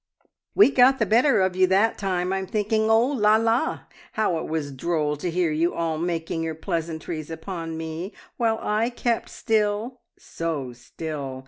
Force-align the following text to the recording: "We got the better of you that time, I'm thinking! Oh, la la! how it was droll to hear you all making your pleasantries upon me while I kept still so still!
"We 0.55 0.71
got 0.71 0.97
the 0.97 1.05
better 1.05 1.41
of 1.41 1.55
you 1.55 1.67
that 1.67 1.99
time, 1.99 2.33
I'm 2.33 2.47
thinking! 2.47 2.89
Oh, 2.89 3.05
la 3.05 3.35
la! 3.35 3.81
how 4.13 4.39
it 4.39 4.47
was 4.47 4.71
droll 4.71 5.15
to 5.17 5.29
hear 5.29 5.51
you 5.51 5.75
all 5.75 5.99
making 5.99 6.41
your 6.41 6.55
pleasantries 6.55 7.29
upon 7.29 7.77
me 7.77 8.13
while 8.35 8.57
I 8.63 8.89
kept 8.89 9.29
still 9.29 10.01
so 10.17 10.73
still! 10.73 11.39